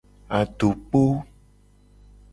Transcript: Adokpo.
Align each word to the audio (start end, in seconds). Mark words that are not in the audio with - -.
Adokpo. 0.39 1.01